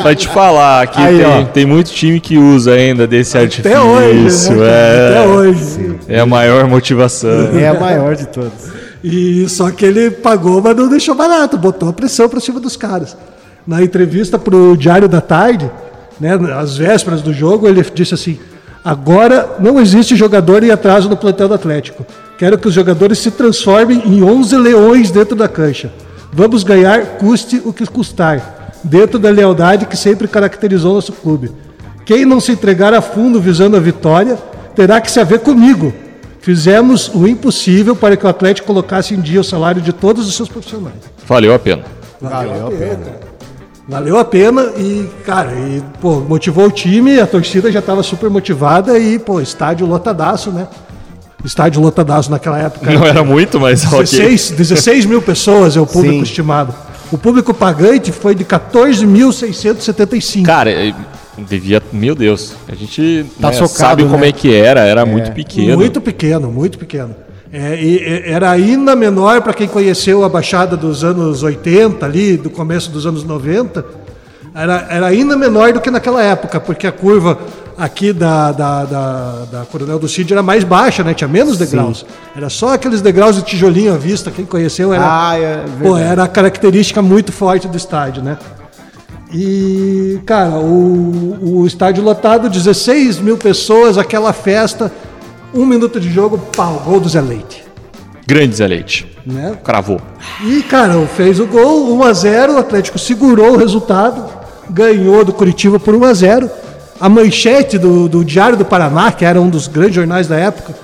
[0.02, 3.70] vai te falar que Aí, tem, tem muito time que usa ainda desse artifício.
[3.70, 4.66] Até hoje, né?
[4.68, 5.96] é, Até hoje.
[6.08, 7.58] é a maior motivação.
[7.58, 8.52] É a maior de todas.
[9.02, 12.76] E só que ele pagou, mas não deixou barato, botou a pressão para cima dos
[12.76, 13.16] caras.
[13.66, 15.70] Na entrevista para o Diário da Tarde,
[16.20, 18.38] né, às vésperas do jogo, ele disse assim:
[18.84, 22.06] agora não existe jogador em atraso no plantel do Atlético.
[22.38, 25.92] Quero que os jogadores se transformem em 11 leões dentro da cancha.
[26.32, 31.50] Vamos ganhar, custe o que custar, dentro da lealdade que sempre caracterizou nosso clube.
[32.04, 34.38] Quem não se entregar a fundo visando a vitória,
[34.74, 35.92] terá que se haver comigo.
[36.40, 40.36] Fizemos o impossível para que o Atlético colocasse em dia o salário de todos os
[40.36, 40.94] seus profissionais.
[41.26, 41.84] Valeu a pena.
[42.20, 43.26] Valeu a pena.
[43.88, 48.28] Valeu a pena e, cara, e, pô, motivou o time, a torcida já estava super
[48.28, 50.68] motivada e, pô, estádio lotadaço, né?
[51.44, 52.90] Estádio lotadaço naquela época.
[52.90, 53.98] Não era muito, mas ok.
[54.00, 56.22] 16, 16 mil pessoas é o público Sim.
[56.22, 56.74] estimado.
[57.12, 60.44] O público pagante foi de 14.675.
[60.44, 60.70] Cara,
[61.38, 61.82] devia.
[61.92, 64.28] Meu Deus, a gente Tá né, socado, sabe como né?
[64.28, 65.76] é que era, era muito pequeno.
[65.76, 67.14] Muito pequeno, muito pequeno.
[67.52, 72.36] É, e- e- era ainda menor para quem conheceu a Baixada dos anos 80, ali,
[72.36, 73.84] do começo dos anos 90.
[74.54, 77.38] Era, era ainda menor do que naquela época, porque a curva
[77.76, 81.14] aqui da, da, da, da Coronel do Cid era mais baixa, né?
[81.14, 82.06] Tinha menos degraus.
[82.34, 84.30] Era só aqueles degraus de tijolinho à vista.
[84.30, 88.38] Quem conheceu era, Ah, é pô, era a característica muito forte do estádio, né?
[89.32, 94.90] E, cara, o, o estádio lotado, 16 mil pessoas, aquela festa,
[95.52, 97.64] um minuto de jogo, pau, gol do Zé Leite.
[98.26, 99.16] Grande Zé Leite.
[99.26, 99.56] Né?
[99.64, 100.00] Cravou.
[100.44, 104.24] E, cara, fez o gol, 1 a 0 o Atlético segurou o resultado,
[104.70, 106.50] ganhou do Curitiba por 1 a 0
[107.00, 110.74] A manchete do, do Diário do Paraná, que era um dos grandes jornais da época,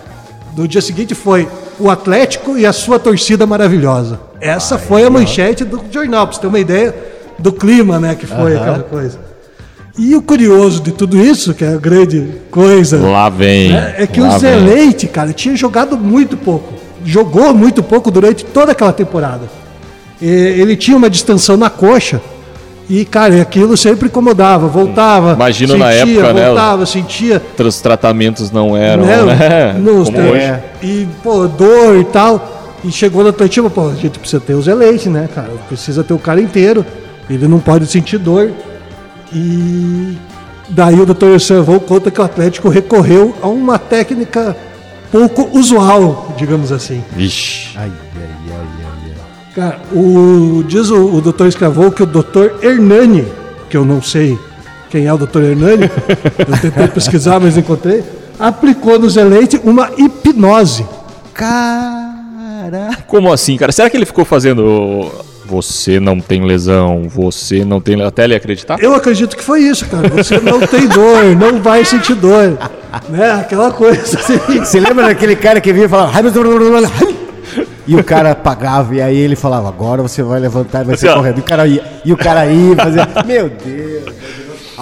[0.53, 1.49] do dia seguinte foi
[1.79, 4.21] o Atlético e a sua torcida maravilhosa.
[4.41, 6.95] Essa foi a manchete do jornal, pra você ter uma ideia
[7.39, 9.19] do clima, né, que foi aquela coisa.
[9.99, 13.75] E o curioso de tudo isso, que é a grande coisa, Lá vem.
[13.75, 14.65] é, é que o Zé vem.
[14.65, 16.73] Leite, cara, tinha jogado muito pouco.
[17.05, 19.51] Jogou muito pouco durante toda aquela temporada.
[20.21, 22.21] E ele tinha uma distensão na coxa.
[22.91, 24.67] E, cara, aquilo sempre incomodava.
[24.69, 25.33] Voltava.
[25.33, 26.47] Imagina na época, né?
[26.47, 27.41] Voltava, sentia.
[27.59, 29.73] Os tratamentos não eram, né, né?
[29.79, 30.41] nos- Como hoje.
[30.43, 32.61] é, E, pô, dor e tal.
[32.85, 35.51] E chegou no Atlético, pô, a gente precisa ter o Zé Leite, né, cara?
[35.69, 36.85] Precisa ter o cara inteiro.
[37.31, 38.51] Ele não pode sentir dor.
[39.33, 40.17] E
[40.69, 44.57] daí o doutor Servão conta que o Atlético recorreu a uma técnica
[45.11, 47.03] pouco usual, digamos assim.
[47.17, 47.62] Vixe.
[49.55, 53.27] Cara, o, diz o, o doutor Escravou que o doutor Hernani,
[53.69, 54.39] que eu não sei
[54.89, 55.91] quem é o doutor Hernani,
[56.39, 58.03] eu tentei pesquisar, mas encontrei,
[58.39, 60.87] aplicou no Leite uma hipnose.
[61.35, 63.05] Caraca.
[63.07, 63.73] Como assim, cara?
[63.73, 65.11] Será que ele ficou fazendo.
[65.45, 68.01] Você não tem lesão, você não tem.
[68.01, 68.79] Até ele acreditar?
[68.81, 70.09] Eu acredito que foi isso, cara.
[70.09, 72.57] Você não tem dor, não vai sentir dor.
[73.11, 73.33] Né?
[73.33, 74.39] Aquela coisa assim.
[74.61, 76.13] Você lembra daquele cara que vinha e falava.
[77.45, 80.83] "Ai, meu Deus, E o cara pagava, e aí ele falava, agora você vai levantar
[80.83, 81.19] e vai ser Assim, ó.
[81.21, 81.39] correndo.
[81.39, 83.01] E o cara ia, e o cara ia fazer.
[83.27, 84.05] Meu Deus!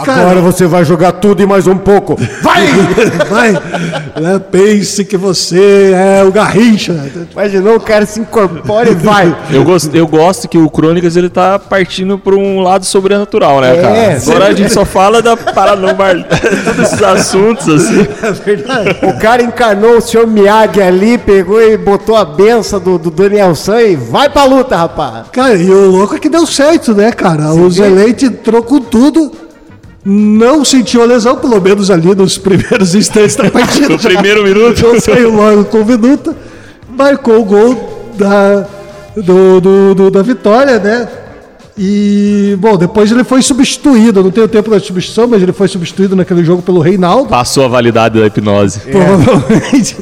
[0.04, 2.16] Cara- Agora você vai jogar tudo e mais um pouco.
[2.42, 2.66] Vai!
[3.30, 4.40] Vai, né?
[4.50, 6.94] Pense que você é o Garrincha.
[7.32, 9.34] Imaginou o cara se incorpora e vai.
[9.50, 13.76] Eu gosto, eu gosto que o Crônicas ele tá partindo pra um lado sobrenatural, né,
[13.76, 14.20] É, cara?
[14.20, 14.30] sim.
[14.30, 16.08] Agora a gente só fala da paranormal,
[16.64, 18.06] todos esses assuntos assim.
[18.22, 18.96] É verdade.
[19.02, 23.54] O cara encarnou o senhor Miyagi ali, pegou e botou a benção do, do Daniel
[23.54, 25.26] San e vai pra luta, rapaz.
[25.32, 27.52] Cara, e o louco é que deu certo, né, cara?
[27.54, 29.30] o Zé Leite entrou com tudo,
[30.04, 33.88] não sentiu a lesão, pelo menos ali nos primeiros instantes da partida.
[33.90, 34.82] No primeiro minuto.
[34.82, 36.34] Não saiu logo com o minuto,
[36.96, 38.66] marcou o gol da,
[39.16, 41.08] do, do- do- da vitória, né?
[41.82, 45.66] E, bom, depois ele foi substituído, eu não tenho tempo da substituição, mas ele foi
[45.66, 47.28] substituído naquele jogo pelo Reinaldo.
[47.30, 48.80] Passou a validade da hipnose.
[48.80, 49.96] Provavelmente.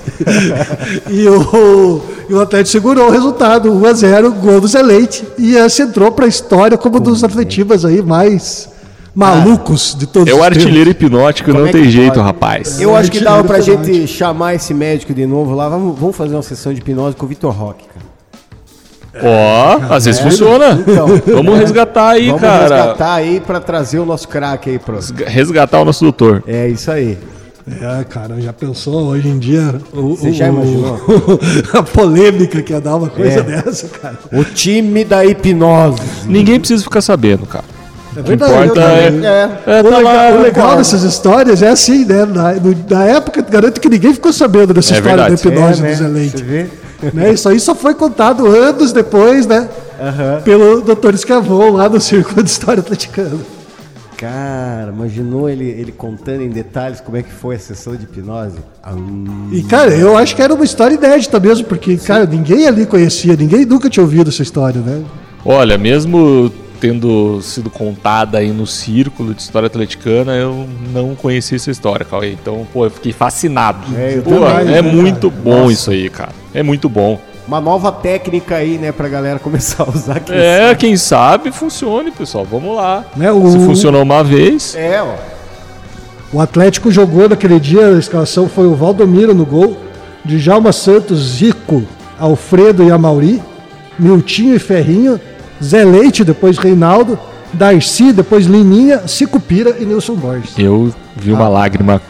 [1.09, 5.25] e, o, e o Atlético segurou o resultado, 1x0, gol do Zé Leite.
[5.39, 8.69] E esse entrou para a história como um dos atletivas aí mais
[9.19, 12.27] malucos de todos É o artilheiro hipnótico, não é tem jeito, pode?
[12.27, 12.81] rapaz.
[12.81, 15.69] Eu acho que dava pra Artilheiro gente chamar esse médico de novo lá.
[15.69, 18.07] Vamos, vamos fazer uma sessão de hipnose com o Vitor Roque, cara.
[19.21, 20.79] Ó, às vezes funciona.
[20.87, 22.61] Então, Vamos resgatar aí, Vamos cara.
[22.77, 24.99] resgatar aí pra trazer o nosso craque aí pro.
[25.27, 26.45] Resgatar o nosso doutor.
[26.47, 27.19] É isso aí.
[27.69, 30.99] É, cara, já pensou hoje em dia o, Você já imaginou?
[31.75, 33.43] a polêmica que ia dar uma coisa É.
[33.43, 34.19] dessa, cara.
[34.33, 35.99] O time da hipnose.
[36.27, 37.65] Ninguém precisa ficar sabendo, cara.
[38.19, 38.53] É verdade.
[38.53, 39.79] importa é, É.
[39.79, 40.31] é O tá legal, lá.
[40.39, 42.25] o legal dessas histórias é assim, né?
[42.25, 45.43] Na, no- na época, garanto que ninguém ficou sabendo dessa É história verdade.
[45.43, 45.91] da hipnose É, né?
[45.93, 46.39] do Zé Leite.
[46.39, 46.67] Você vê?
[47.15, 47.33] né?
[47.33, 49.69] Isso aí só foi contado anos depois, né?
[50.45, 53.39] Pelo doutor Escavon lá no Círculo de História Atleticana.
[54.17, 58.57] Cara, imaginou ele, ele contando em detalhes como é que foi a sessão de hipnose?
[58.83, 59.49] Ah, hum.
[59.53, 63.37] E, cara, eu acho que era uma história inédita mesmo, porque, cara, ninguém ali conhecia,
[63.37, 65.03] ninguém nunca tinha ouvido essa história, né?
[65.45, 71.71] Olha, mesmo tendo sido contada aí no círculo de história atleticana, eu não conhecia essa
[71.71, 72.33] história, Cauê.
[72.33, 73.81] Então, pô, eu fiquei fascinado.
[73.97, 75.43] É, eu pô, também, é né, muito cara?
[75.43, 76.31] bom isso aí, cara.
[76.55, 77.21] É muito bom.
[77.47, 80.33] Uma nova técnica aí, né, pra galera começar a usar aqui.
[80.33, 82.45] É, quem sabe funcione, pessoal.
[82.45, 83.05] Vamos lá.
[83.17, 85.15] Né, o- Se funcionou uma vez, É, ó.
[86.31, 89.79] O Atlético jogou naquele dia, a escalação foi o Valdomiro no gol,
[90.25, 91.83] Djalma Santos, Zico,
[92.21, 93.43] Alfredo e Amauri,
[93.99, 95.19] Miltinho e Ferrinho,
[95.63, 97.19] Zé Leite, depois Reinaldo,
[97.53, 100.51] Darcy, depois Lininha, Cicupira e Nilson Borges.
[100.59, 101.35] eu vi Ah.
[101.35, 102.01] uma lágrima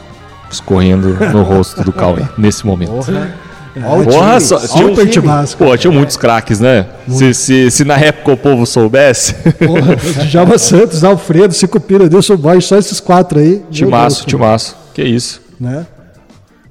[0.51, 2.91] escorrendo no rosto do Cauê nesse momento.
[2.93, 3.49] Porra.
[3.85, 5.13] Ó o Porra, time, só- tinha o um Super time.
[5.23, 5.65] timasco.
[5.65, 6.87] Pô, tinha muitos craques, né?
[7.09, 9.35] Se, se, se na época o povo soubesse.
[9.35, 9.95] Porra,
[10.27, 13.63] Djalma Santos, Alfredo, Cicupira, Nilson Borges, só esses quatro aí.
[13.71, 14.77] Timaço, timaço.
[14.93, 15.41] Que isso.
[15.61, 15.87] né?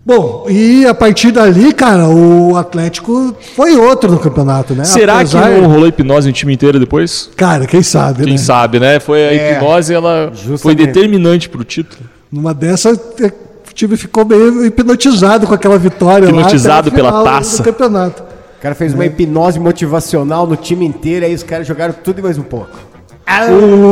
[0.07, 4.85] Bom, e a partir dali, cara, o Atlético foi outro no campeonato, né?
[4.85, 7.29] Será Apesar- que não rolou hipnose no time inteiro depois?
[7.35, 8.37] Cara, quem sabe, Quem né?
[8.37, 9.01] sabe, né?
[9.01, 10.85] Foi a É, hipnose, ela foi justamente.
[10.85, 12.03] determinante pro título.
[12.31, 16.93] Numa dessa, é, o time ficou meio hipnotizado com aquela vitória Hipnotizado lá, até o
[16.93, 17.57] pela taça.
[17.57, 18.23] Do campeonato.
[18.23, 22.23] O cara fez uma hipnose motivacional no time inteiro, aí os caras jogaram tudo e
[22.23, 22.69] mais um pouco.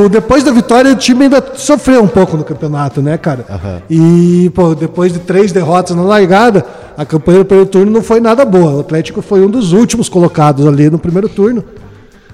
[0.05, 3.45] O- depois da vitória, o time ainda sofreu um pouco no campeonato, né, cara?
[3.89, 6.65] E, pô, depois de três derrotas na largada,
[6.97, 8.75] a campanha do primeiro turno não foi nada boa.
[8.75, 11.63] O Atlético foi um dos últimos colocados ali no primeiro turno.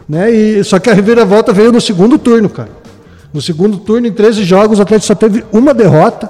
[0.08, 0.30] Né?
[0.32, 2.70] E, só que a reviravolta veio no segundo turno, cara.
[3.34, 6.30] No segundo turno, em 13 jogos, o Atlético só teve uma derrota.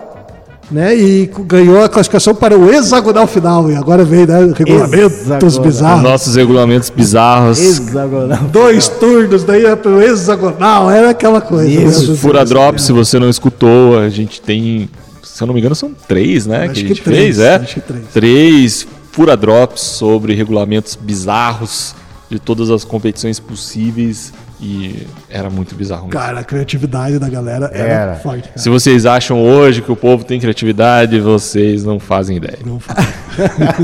[0.71, 3.69] Né, e ganhou a classificação para o hexagonal final.
[3.69, 4.53] E agora vem, né?
[4.57, 5.47] Regulamentos Hexagonal.
[5.47, 6.03] Os bizarros.
[6.03, 7.59] nossos regulamentos bizarros.
[7.59, 8.43] Hexagonal.
[8.45, 10.89] Dois turnos, daí ia pro hexagonal.
[10.89, 11.69] Era aquela coisa.
[11.69, 12.17] Isso, né?
[12.17, 14.89] Fura Drop, se você não escutou, a gente tem.
[15.21, 16.63] Se eu não me engano, são três, né?
[16.63, 17.55] Acho que a que gente três, fez, é?
[17.55, 18.05] acho que três.
[18.13, 21.93] Três Fura Drops sobre regulamentos bizarros
[22.29, 24.31] de todas as competições possíveis.
[24.61, 26.19] E era muito bizarro mesmo.
[26.19, 28.15] Cara, a criatividade da galera era, Era.
[28.15, 28.47] forte.
[28.47, 28.59] Cara.
[28.59, 32.59] Se vocês acham hoje que o povo tem criatividade, vocês não fazem ideia.
[32.63, 32.99] Não faz.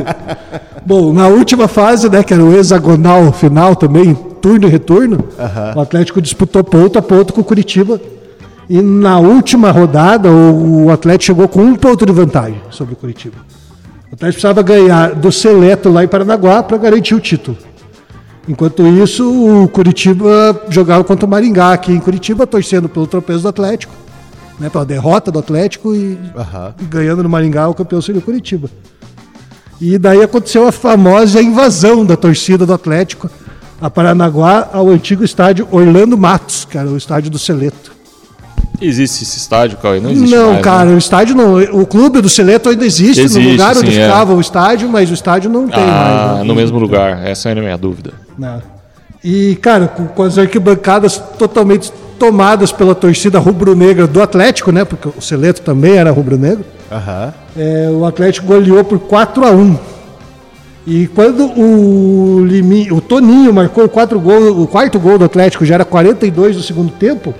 [0.85, 5.27] Bom, na última fase, né, que era o hexagonal final também, turno e retorno,
[5.75, 7.99] o Atlético disputou ponto a ponto com o Curitiba.
[8.69, 12.97] E na última rodada, o, o Atlético chegou com um ponto de vantagem sobre o
[12.97, 13.37] Curitiba.
[14.11, 17.57] O Atlético precisava ganhar do Seleto lá em Paranaguá para garantir o título.
[18.47, 23.49] Enquanto isso, o Curitiba jogava contra o Maringá aqui em Curitiba, torcendo pelo tropeço do
[23.49, 23.93] Atlético,
[24.59, 26.73] né, pela derrota do Atlético e, Aham.
[26.79, 28.69] e ganhando no Maringá, o campeão seria o Curitiba.
[29.81, 33.29] E daí aconteceu a famosa invasão da torcida do Atlético
[33.79, 37.91] a Paranaguá ao antigo estádio Orlando Matos, que era o estádio do Seleto.
[38.81, 39.99] Existe esse estádio, Cauê?
[39.99, 40.95] Não existe não, mais, cara, né?
[40.95, 41.57] o estádio não.
[41.79, 44.05] O clube do Seleto ainda existe, Existe, no lugar onde sim, é.
[44.07, 46.37] ficava o estádio, mas o estádio não tem Ah, mais.
[46.39, 46.43] né?
[46.43, 47.23] no mesmo lugar.
[47.25, 48.13] Essa era a minha dúvida.
[48.37, 48.61] Não.
[49.23, 54.83] E, cara, com, com as arquibancadas totalmente tomadas pela torcida rubro-negra do Atlético, né?
[54.83, 56.65] Porque o Seleto também era rubro-negro.
[56.91, 57.33] Aham.
[57.57, 59.77] É, o Atlético goleou por 4 a 1
[60.85, 62.45] E quando o,
[62.91, 66.63] o Toninho marcou o, quatro gol, o quarto gol do Atlético, já era 42 do
[66.63, 67.33] segundo tempo,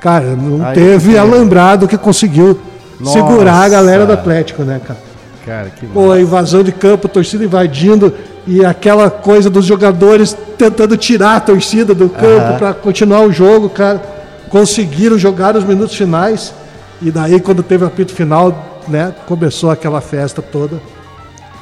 [0.00, 2.58] cara, não teve que alambrado que conseguiu
[2.98, 3.12] Nossa.
[3.12, 5.00] segurar a galera do Atlético, né, cara?
[5.44, 8.12] Cara, que Pô, a invasão de campo, torcida invadindo
[8.48, 13.68] e aquela coisa dos jogadores tentando tirar a torcida do campo para continuar o jogo,
[13.68, 14.02] cara.
[14.48, 16.54] Conseguiram jogar os minutos finais
[17.02, 20.80] e daí quando teve o apito final, né, começou aquela festa toda.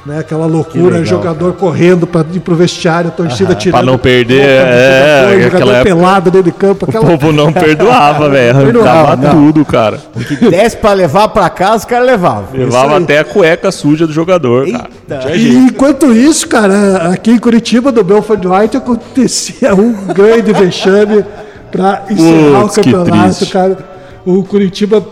[0.06, 3.80] Né, aquela loucura, legal, jogador correndo para ir pro vestiário, a torcida tirando.
[3.82, 7.32] Pra não perder, é, jogador, aquela jogador época- pelado dentro de campo, O aquela povo
[7.32, 8.58] não perdoava, velho.
[8.60, 9.46] Perdoava, Arrancava não.
[9.46, 9.98] tudo, cara.
[10.14, 12.44] O que desse pra levar pra casa, caras levavam.
[12.54, 13.02] Levava aí.
[13.02, 14.88] até a cueca suja do jogador, cara.
[15.10, 15.18] Eita.
[15.26, 15.56] Tinha E jeito.
[15.58, 21.24] enquanto isso, cara, aqui em Curitiba, do Belford White, acontecia um grande vexame
[21.72, 23.76] para encerrar Putz, o campeonato, cara.
[24.24, 25.02] O Curitiba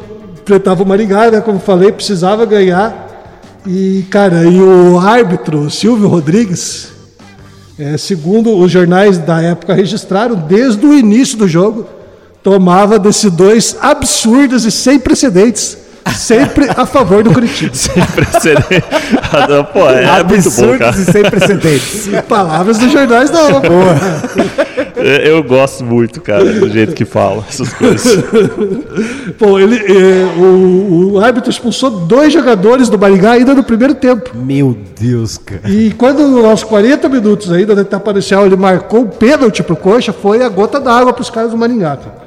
[0.40, 1.40] enfrentava o Maringá, né?
[1.40, 3.03] Como falei, precisava ganhar.
[3.66, 6.88] E, cara, e o árbitro, o Silvio Rodrigues,
[7.78, 11.86] é, segundo os jornais da época registraram, desde o início do jogo,
[12.42, 15.78] tomava decisões absurdas e sem precedentes,
[16.14, 17.72] sempre a favor do Curitiba.
[17.74, 18.84] Sem precedente.
[19.72, 20.90] Pô, é muito bom, cara.
[20.90, 22.08] Absurdos e sem precedentes.
[22.28, 23.96] Palavras dos jornais da boa.
[25.24, 28.24] Eu gosto muito, cara, do jeito que fala essas coisas.
[29.38, 34.30] Pô, ele, eh, o, o árbitro expulsou dois jogadores do Maringá ainda no primeiro tempo.
[34.34, 35.68] Meu Deus, cara.
[35.68, 40.12] E quando, aos 40 minutos ainda da etapa inicial, ele marcou um pênalti pro Coxa,
[40.12, 41.96] foi a gota d'água pros caras do Maringá.
[41.96, 42.24] cara.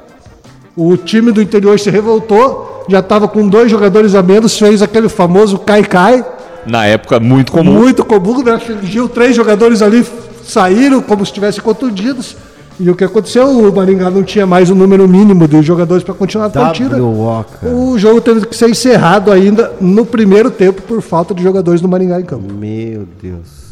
[0.76, 5.08] O time do interior se revoltou, já estava com dois jogadores a menos, fez aquele
[5.08, 6.24] famoso cai-cai,
[6.64, 7.72] Na época, muito comum.
[7.72, 8.60] muito comum, né?
[8.60, 10.06] Fingiu três jogadores ali,
[10.44, 12.36] saíram como se estivessem contundidos.
[12.80, 13.48] E o que aconteceu?
[13.48, 16.96] O Maringá não tinha mais o número mínimo de jogadores para continuar a partida.
[17.02, 21.88] O jogo teve que ser encerrado ainda no primeiro tempo por falta de jogadores do
[21.88, 22.52] Maringá em campo.
[22.52, 23.68] Meu Deus.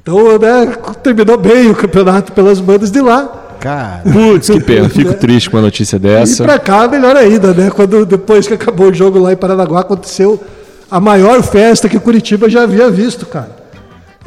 [0.00, 3.42] Então, né, terminou bem o campeonato pelas bandas de lá.
[3.60, 4.02] Cara.
[4.10, 4.88] Putz, que pena.
[4.90, 6.44] Fico triste com a notícia E dessa.
[6.44, 7.70] pra cá, melhor ainda, né?
[7.70, 10.40] Quando depois que acabou o jogo lá em Paranaguá, aconteceu
[10.90, 13.65] a maior festa que Curitiba já havia visto, cara.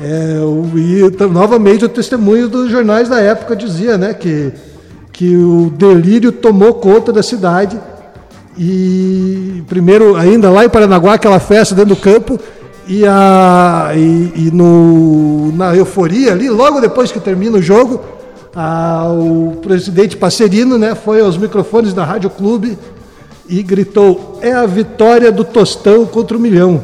[0.02, 0.40] É,
[0.78, 4.52] e novamente o testemunho dos jornais da época dizia, né, que,
[5.12, 7.80] que o delírio tomou conta da cidade.
[8.58, 12.40] E primeiro, ainda lá em Paranaguá, aquela festa dentro do campo,
[12.88, 18.02] e, a, e, e no, na euforia ali, logo depois que termina o jogo,
[18.56, 22.78] a- o presidente Passerino né, foi aos microfones da Rádio Clube
[23.48, 26.82] e gritou: É a vitória do Tostão contra o Milhão.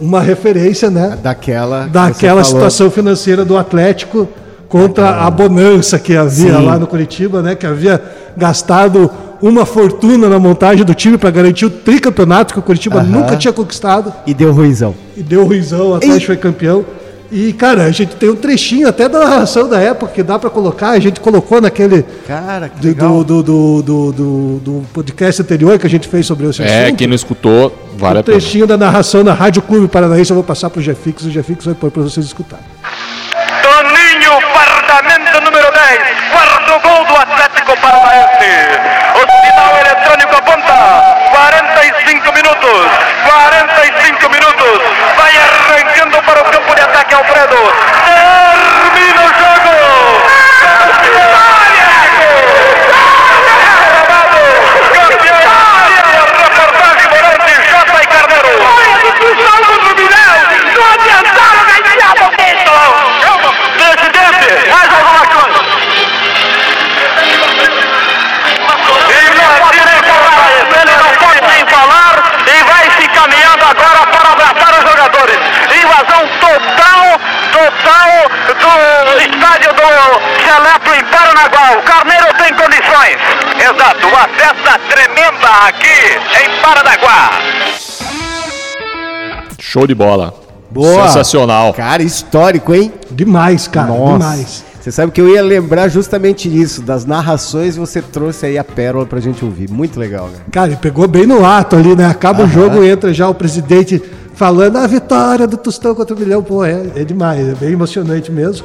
[0.00, 1.18] Uma referência, né?
[1.22, 1.84] Daquela.
[1.84, 4.28] que daquela situação financeira do Atlético
[4.68, 7.54] contra a bonança que havia lá no Curitiba, né?
[7.54, 8.02] Que havia
[8.36, 9.10] gastado
[9.42, 13.52] uma fortuna na montagem do time para garantir o tricampeonato que o Curitiba nunca tinha
[13.52, 14.12] conquistado.
[14.26, 14.94] E deu ruizão.
[15.16, 16.84] E deu ruizão, o Atlético foi campeão.
[17.32, 20.50] E, cara, a gente tem um trechinho até da narração da época que dá para
[20.50, 20.90] colocar.
[20.90, 22.02] A gente colocou naquele.
[22.26, 23.08] Cara, que do, legal.
[23.24, 27.06] do, do, do, do, do podcast anterior que a gente fez sobre esse É, quem
[27.06, 28.36] não escutou, vale um a pena.
[28.38, 30.30] trechinho da narração na Rádio Clube Paranaense.
[30.30, 31.24] Eu vou passar pro Jefix.
[31.24, 32.64] O Jefix vai pôr para vocês escutarem.
[33.62, 36.00] Toninho, fardamento número 10,
[36.32, 38.50] quarto gol do Atlético Paranaense.
[39.14, 40.76] O sinal eletrônico aponta
[41.30, 42.80] 45 minutos,
[43.26, 44.80] 45 minutos.
[45.16, 48.29] Vai arrancando para o campo de ataque Alfredo.
[79.50, 79.82] Estádio do
[80.44, 81.78] Seleto em Paranaguá.
[81.78, 83.16] O Carneiro tem condições.
[83.58, 87.30] Exato, uma festa tremenda aqui em Paranaguá.
[89.58, 90.34] Show de bola.
[90.70, 91.08] Boa.
[91.08, 91.74] Sensacional.
[91.74, 92.92] Cara, histórico, hein?
[93.10, 93.92] Demais, cara.
[93.92, 94.64] Demais.
[94.80, 99.04] Você sabe que eu ia lembrar justamente isso, das narrações, você trouxe aí a pérola
[99.04, 99.68] pra gente ouvir.
[99.68, 100.38] Muito legal, né?
[100.50, 102.06] Cara, ele pegou bem no ato ali, né?
[102.06, 104.00] Acaba o jogo, entra já o presidente
[104.32, 106.42] falando a vitória do Tostão contra o Milhão.
[106.42, 108.64] Pô, é, é demais, é bem emocionante mesmo.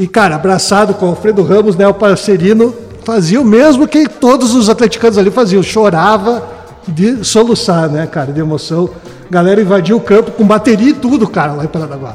[0.00, 1.86] E, cara, abraçado com o Alfredo Ramos, né?
[1.86, 5.62] O parcerino fazia o mesmo que todos os atleticanos ali faziam.
[5.62, 6.42] Chorava
[6.88, 8.88] de soluçar, né, cara, de emoção.
[9.30, 12.14] Galera invadiu o campo com bateria e tudo, cara, lá em Paranaguá.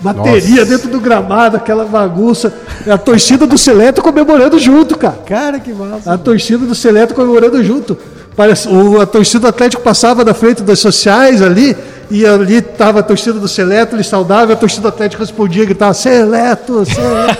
[0.00, 0.66] Bateria Nossa.
[0.66, 2.54] dentro do gramado, aquela bagunça.
[2.88, 5.18] A torcida do Seleto comemorando junto, cara.
[5.26, 6.12] Cara, que massa.
[6.12, 7.98] A torcida do Seleto comemorando junto.
[8.36, 11.76] Parece, o, a torcida do Atlético passava da frente das sociais ali,
[12.16, 15.62] e ali estava a torcida do Seleto, ele saudava, e a torcida do Atlético respondia
[15.64, 17.38] e gritava: Seleto, Seleto.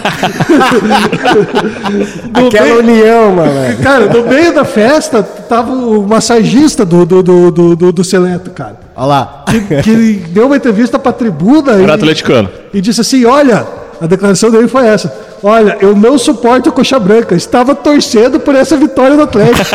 [2.35, 3.77] Aquela meio- união, mano.
[3.83, 8.51] Cara, no meio da festa tava o massagista do, do, do, do, do- do Seleto,
[8.51, 8.81] cara.
[8.97, 9.45] Olha lá.
[9.47, 12.49] Que, que deu uma entrevista pra tribuna Era e, atleticano.
[12.73, 13.67] e disse assim: Olha,
[14.01, 15.15] a declaração dele foi essa.
[15.43, 17.35] Olha, eu não suporto a Coxa Branca.
[17.35, 19.65] Estava torcendo por essa vitória do Atlético.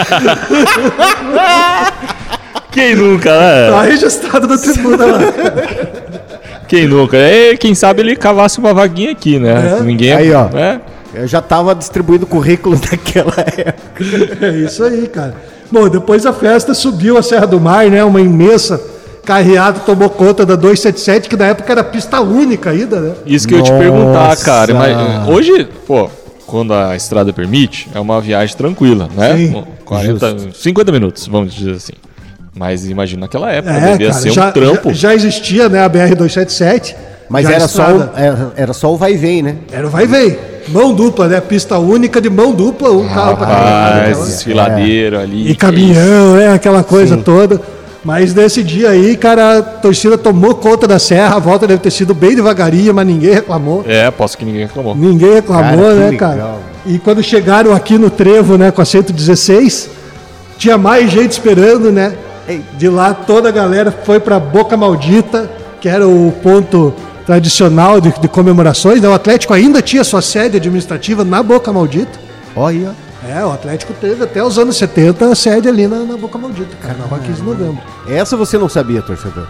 [2.72, 3.72] Quem nunca, né?
[3.72, 5.20] Tá registrado na tribuna lá.
[6.68, 7.18] Quem nunca?
[7.18, 9.78] É, quem sabe ele cavasse uma vaguinha aqui, né?
[9.80, 9.84] É.
[9.84, 10.14] Ninguém.
[10.14, 10.48] Aí, ó.
[10.56, 10.80] É.
[11.14, 14.46] Eu já tava distribuindo currículo naquela época.
[14.46, 15.36] É isso aí, cara.
[15.72, 18.04] Bom, depois a festa subiu a Serra do Mar, né?
[18.04, 18.80] Uma imensa
[19.26, 23.14] carreata tomou conta da 277, que na época era pista única ainda, né?
[23.26, 24.46] Isso que eu ia te perguntar, Nossa.
[24.46, 24.74] cara.
[24.74, 26.10] Mas, hoje, pô,
[26.48, 29.38] quando a estrada permite, é uma viagem tranquila, né?
[29.38, 31.94] Sim, Bom, 40, 50 minutos, vamos dizer assim.
[32.60, 34.90] Mas imagina naquela época, É, devia cara, ser já, um trampo.
[34.90, 36.94] já, já existia, né, a BR-277.
[37.30, 39.56] Mas era só, o, era, era só o vai e vem, né?
[39.72, 40.38] Era o vai e vem.
[40.68, 41.40] Mão dupla, né?
[41.40, 43.62] Pista única de mão dupla, um carro pra cada
[44.10, 44.26] lado.
[44.26, 45.50] Desfiladeiro ali.
[45.50, 46.52] E caminhão, né?
[46.52, 47.62] Aquela coisa toda.
[48.04, 51.92] Mas nesse dia aí, cara, a torcida tomou conta da serra, a volta deve ter
[51.92, 53.86] sido bem devagarinho, mas ninguém reclamou.
[53.88, 54.96] É, posso que ninguém reclamou.
[54.96, 56.30] Ninguém reclamou, Cara, né, legal.
[56.36, 56.56] cara?
[56.86, 59.90] E quando chegaram aqui no trevo, né, com a 116,
[60.58, 62.14] tinha mais gente esperando, né?
[62.78, 66.94] De lá toda a galera foi pra Boca Maldita, que era o ponto
[67.26, 69.02] tradicional de, de comemorações.
[69.02, 69.08] né?
[69.08, 72.20] O Atlético ainda tinha sua sede administrativa na Boca Maldita.
[72.56, 72.94] Olha.
[73.28, 76.76] É, o Atlético teve até os anos 70 a sede ali na, na Boca Maldita,
[76.82, 77.84] cara, na Rua 15 de novembro.
[78.08, 79.46] Essa você não sabia, torcedor.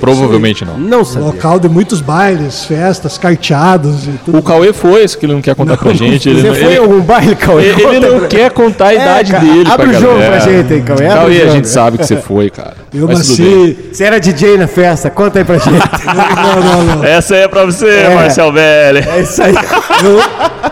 [0.00, 0.78] Provavelmente não.
[0.78, 1.28] Não sabia.
[1.28, 4.38] Local de muitos bailes, festas, carteados e tudo.
[4.38, 6.28] O Cauê foi, isso que ele não quer contar pra gente.
[6.28, 7.64] Ele, Você não- foi em ele- algum baile, Cauê?
[7.64, 9.70] ele- ele não pra- quer contar a É, idade cara, dele.
[9.70, 10.30] abre o jogo galera.
[10.36, 12.74] pra gente aí, Cauê, abre Cauê, o a gente sabe que você foi, cara.
[12.92, 13.76] Eu Mas nasci.
[13.92, 15.74] Você era DJ na festa, conta aí pra gente.
[16.14, 17.04] Não, não, não.
[17.04, 18.14] Essa aí é pra você, É.
[18.14, 19.00] Marcel Belli.
[19.00, 19.54] É isso aí.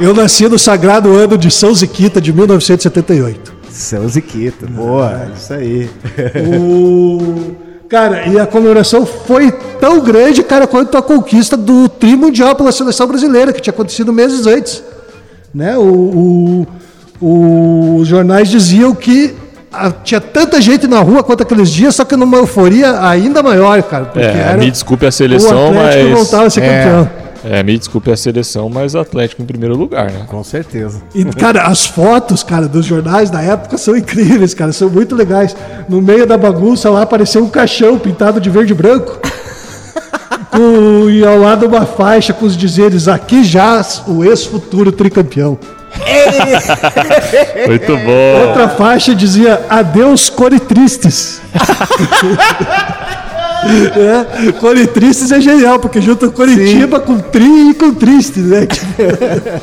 [0.00, 3.52] Eu, eu nasci no sagrado ano de São Ziquita de 1978.
[3.70, 5.90] São Ziquita, boa, isso aí.
[6.46, 7.56] O...
[7.92, 12.72] Cara, e a comemoração foi tão grande, cara, quanto a conquista do tri mundial pela
[12.72, 14.82] seleção brasileira, que tinha acontecido meses antes.
[15.54, 15.76] Né?
[15.76, 16.66] O,
[17.20, 19.34] o- os jornais diziam que
[19.70, 23.82] ah, tinha tanta gente na rua quanto aqueles dias, só que numa euforia ainda maior,
[23.82, 24.06] cara.
[24.06, 26.18] Porque É, era me desculpe a o seleção, Atlético mas.
[26.18, 26.84] voltava a ser É.
[26.84, 27.10] campeão.
[27.44, 30.24] É, me desculpe a seleção, mas o Atlético em primeiro lugar, né?
[30.28, 31.02] Com certeza.
[31.14, 35.56] E, cara, as fotos, cara, dos jornais da época são incríveis, cara, são muito legais.
[35.88, 39.18] No meio da bagunça lá apareceu um caixão pintado de verde e branco.
[40.52, 45.58] com, e ao lado uma faixa com os dizeres aqui já o ex-futuro tricampeão.
[47.66, 48.46] Muito bom.
[48.48, 51.40] Outra faixa dizia Adeus Core Tristes.
[53.64, 58.66] é, Core Tristes é genial, porque junta Coritiba com Tri e com Tristes, né?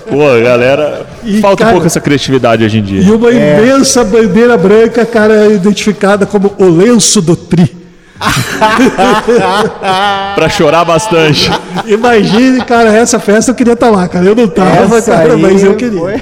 [0.10, 1.06] Pô, galera.
[1.24, 3.02] E, falta cara, um pouco essa criatividade hoje em dia.
[3.02, 7.78] E uma imensa bandeira branca, cara, identificada como o lenço do Tri.
[10.36, 11.50] Pra chorar bastante.
[11.86, 14.26] Imagine, cara, essa festa eu queria estar lá, cara.
[14.26, 16.00] Eu não tava, Essa cara, aí mas eu queria.
[16.00, 16.22] foi-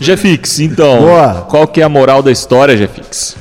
[0.00, 0.98] Jefix, então.
[1.00, 1.46] Boa.
[1.48, 3.36] Qual que é a moral da história, Jefix?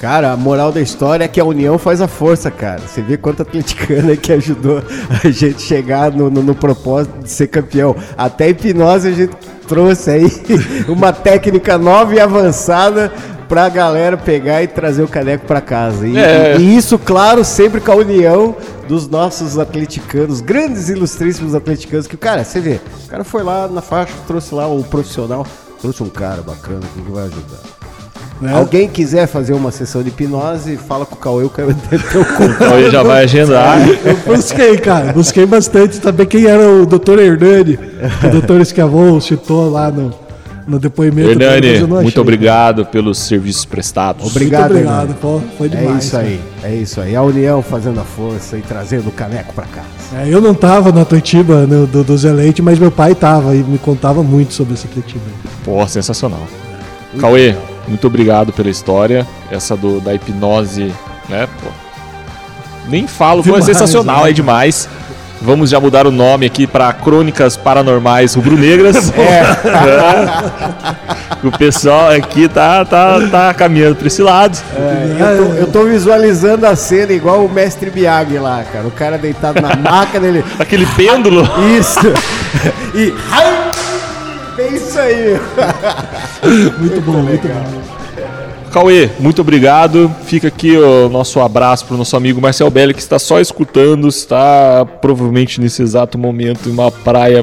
[0.00, 2.80] Cara, a moral da história é que a união faz a força, cara.
[2.80, 4.82] Você vê quanto atleticano é que ajudou
[5.22, 7.94] a gente chegar no, no- no propósito de ser campeão.
[8.16, 9.36] Até hipnose a gente
[9.68, 10.26] trouxe aí
[10.88, 13.12] uma técnica nova e avançada
[13.46, 16.06] pra galera pegar e trazer o caneco pra casa.
[16.06, 16.56] E, É.
[16.58, 18.56] e isso, claro, sempre com a união
[18.88, 23.68] dos nossos atleticanos, grandes e ilustríssimos atleticanos, que, cara, você vê, o cara foi lá
[23.68, 25.46] na faixa, trouxe lá o profissional,
[25.80, 27.79] trouxe um cara bacana que vai ajudar.
[28.40, 28.54] Né?
[28.56, 32.42] Alguém quiser fazer uma sessão de hipnose, fala com o Cauê, eu quero ter cu.
[32.44, 33.78] Então ele já vai agendar.
[34.04, 37.18] Eu busquei, cara, busquei bastante saber quem era o Dr.
[37.18, 37.76] Hernani,
[38.20, 38.60] que o Dr.
[38.62, 40.10] Escavon citou lá no,
[40.66, 41.28] no depoimento.
[41.30, 44.26] Hernani, muito obrigado pelos serviços prestados.
[44.26, 45.18] Obrigado, Muito obrigado, Hernani.
[45.20, 46.04] pô, foi É demais.
[46.04, 47.14] isso aí, é isso aí.
[47.14, 49.86] A união fazendo a força e trazendo o caneco pra casa.
[50.16, 53.54] É, eu não tava na Atletiba no, do, do Zé Leite, mas meu pai tava
[53.54, 55.20] e me contava muito sobre essa Atletiba.
[55.62, 56.40] Pô, sensacional.
[57.20, 57.54] Cauê,
[57.90, 59.26] muito obrigado pela história.
[59.50, 60.94] Essa do, da hipnose,
[61.28, 61.46] né?
[61.62, 61.68] Pô.
[62.88, 64.30] Nem falo, foi sensacional, né?
[64.30, 64.88] é demais.
[65.42, 69.10] Vamos já mudar o nome aqui para Crônicas Paranormais Rubro-Negras.
[69.20, 69.46] É.
[71.46, 74.58] o pessoal aqui tá, tá, tá caminhando para esse lado.
[74.76, 78.86] É, eu, tô, eu tô visualizando a cena igual o mestre Miyagi lá, cara.
[78.86, 80.44] O cara deitado na maca dele.
[80.58, 81.48] Aquele pêndulo.
[81.78, 82.00] Isso!
[82.94, 83.14] E.
[84.58, 85.40] É isso aí!
[86.78, 87.82] Muito bom, muito bom.
[88.72, 90.14] Cauê, muito obrigado.
[90.24, 94.06] Fica aqui o nosso abraço para o nosso amigo Marcel Belli, que está só escutando,
[94.06, 97.42] está provavelmente nesse exato momento em uma praia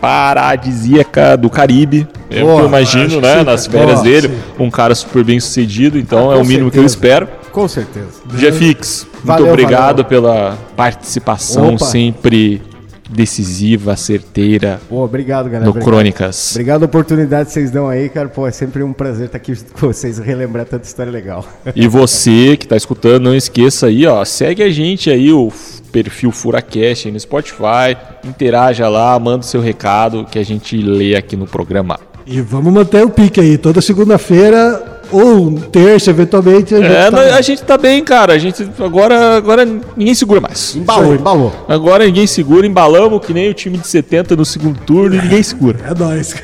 [0.00, 2.08] paradisíaca do Caribe.
[2.28, 3.44] É Boa, eu imagino, né?
[3.44, 4.30] Nas férias Boa, dele.
[4.58, 6.94] Um cara super bem sucedido, então Ah, é o mínimo que eu certeza.
[6.96, 7.28] espero.
[7.52, 8.08] Com certeza.
[8.36, 10.04] Jefix, muito Valeu, obrigado valeu.
[10.06, 11.84] pela participação Opa.
[11.84, 12.60] sempre
[13.08, 15.64] decisiva, certeira Pô, obrigado, galera.
[15.64, 15.88] no Obrigado.
[15.88, 16.52] Crônicas.
[16.52, 18.28] Obrigado a oportunidade que vocês dão aí, cara.
[18.28, 21.44] Pô, é sempre um prazer estar aqui junto com vocês e relembrar tanta história legal.
[21.74, 25.50] E você que tá escutando, não esqueça aí, ó, segue a gente aí, o
[25.90, 31.16] perfil FuraCast aí no Spotify, interaja lá, manda o seu recado que a gente lê
[31.16, 31.98] aqui no programa.
[32.26, 33.56] E vamos manter o pique aí.
[33.56, 38.38] Toda segunda-feira, ou terça, eventualmente, a gente É, tá- a gente tá bem, cara, a
[38.38, 39.64] gente agora, agora
[39.96, 40.74] ninguém segura mais.
[40.76, 41.52] Embalou, embalou.
[41.68, 45.42] Agora ninguém segura, embalamos que nem o time de 70 no segundo turno e ninguém
[45.42, 45.78] segura.
[45.88, 46.34] É nóis.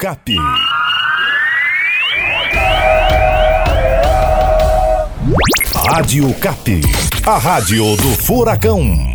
[0.05, 0.21] Cap.
[5.73, 6.81] Rádio Cap.
[7.25, 9.14] A rádio do Furacão.